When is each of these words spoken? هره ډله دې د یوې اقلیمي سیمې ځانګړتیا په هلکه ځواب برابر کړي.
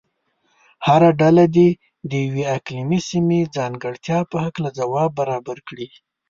هره 0.85 1.09
ډله 1.21 1.43
دې 1.55 1.69
د 2.09 2.11
یوې 2.25 2.43
اقلیمي 2.57 2.99
سیمې 3.09 3.39
ځانګړتیا 3.55 4.19
په 4.29 4.35
هلکه 4.43 4.69
ځواب 4.79 5.09
برابر 5.19 5.57
کړي. 5.67 5.87